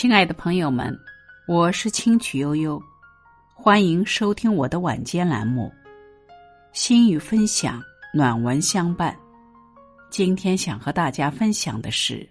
[0.00, 0.98] 亲爱的朋友们，
[1.46, 2.82] 我是清曲悠悠，
[3.54, 5.70] 欢迎收听我的晚间栏目
[6.72, 7.78] 《心语分享》，
[8.14, 9.14] 暖文相伴。
[10.08, 12.26] 今天想和大家分享的是：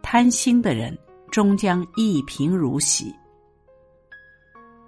[0.00, 0.96] 贪心的人
[1.30, 3.14] 终将一贫如洗。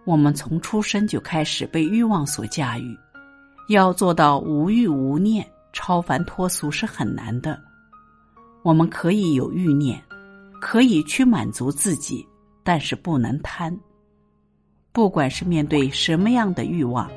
[0.06, 2.96] 我们从出生就开始被欲望所驾驭，
[3.68, 7.60] 要做到无欲无念、超凡脱俗是很难的。
[8.62, 10.02] 我们可以有欲念。
[10.60, 12.26] 可以去满足自己，
[12.62, 13.76] 但是不能贪。
[14.92, 17.10] 不管是面对什么样的欲望，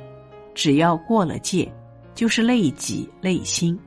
[0.54, 1.72] 只要过了界，
[2.14, 3.78] 就是累己累心。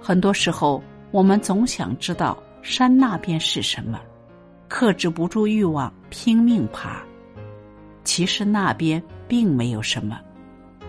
[0.00, 4.00] 很多时候，我们总想知道山那边是什么，
[4.68, 7.02] 克制不住欲望，拼命爬。
[8.04, 10.20] 其实那边并没有什么，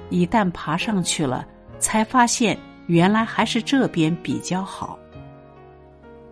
[0.10, 1.46] 一旦爬上去了，
[1.80, 4.98] 才发现原来还是这边比较好。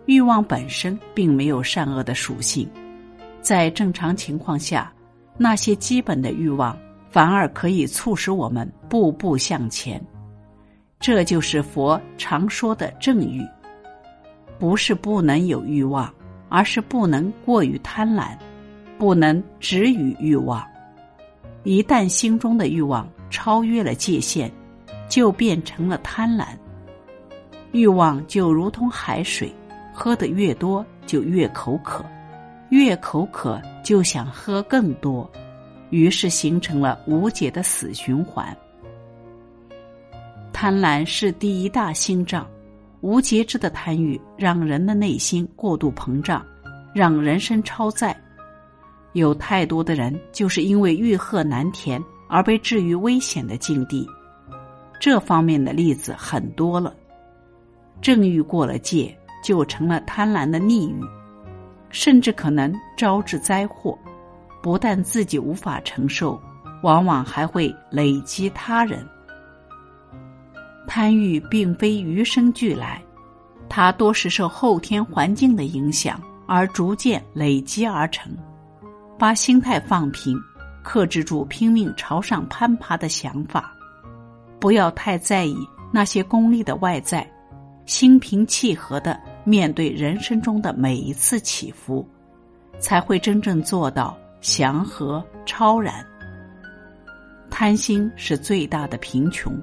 [0.09, 2.67] 欲望本身并没有善恶的属性，
[3.43, 4.91] 在正常情况下，
[5.38, 6.75] 那些基本的欲望
[7.11, 10.03] 反而可以促使我们步步向前。
[10.99, 13.45] 这就是佛常说的正欲。
[14.57, 16.11] 不是不能有欲望，
[16.49, 18.35] 而是不能过于贪婪，
[18.97, 20.66] 不能止于欲望。
[21.61, 24.51] 一旦心中的欲望超越了界限，
[25.07, 26.47] 就变成了贪婪。
[27.73, 29.53] 欲望就如同海水。
[30.00, 32.05] 喝的越多，就越口渴，
[32.69, 35.30] 越口渴就想喝更多，
[35.89, 38.56] 于是形成了无解的死循环。
[40.53, 42.47] 贪婪是第一大心障，
[43.02, 46.45] 无节制的贪欲让人的内心过度膨胀，
[46.95, 48.16] 让人生超载。
[49.11, 54.08] 有太多的人就是因为欲壑难填而被置于危险的境地，
[54.97, 56.95] 这方面的例子很多了。
[58.00, 59.13] 正欲过了界。
[59.43, 61.03] 就成了贪婪的逆欲，
[61.89, 63.97] 甚至可能招致灾祸。
[64.61, 66.37] 不但自己无法承受，
[66.83, 69.07] 往往还会累积他人。
[70.85, 73.01] 贪欲并非与生俱来，
[73.69, 78.35] 它多是受后天环境的影响而逐渐累积而成。
[79.17, 80.38] 把心态放平，
[80.83, 83.73] 克制住拼命朝上攀爬的想法，
[84.59, 85.55] 不要太在意
[85.91, 87.25] 那些功利的外在，
[87.85, 89.17] 心平气和的。
[89.44, 92.07] 面对人生中的每一次起伏，
[92.79, 96.05] 才会真正做到祥和超然。
[97.49, 99.53] 贪心是最大的贫穷，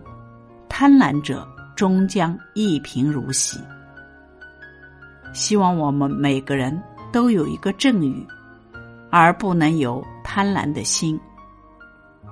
[0.69, 3.59] 贪婪者终将一贫如洗。
[5.33, 6.79] 希望我们每个人
[7.13, 8.27] 都有一个正语，
[9.11, 11.19] 而不能有贪婪的心。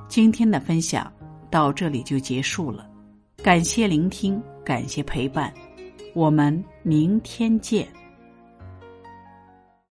[0.09, 1.11] 今天的分享
[1.51, 2.87] 到这里就结束了，
[3.43, 5.53] 感谢聆听，感谢陪伴。
[6.15, 8.04] 我们明天见。